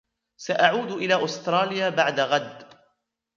سأعود 0.37 0.91
إلى 0.91 1.25
أستراليا 1.25 1.89
بعد 1.89 2.19
غد. 2.19 2.67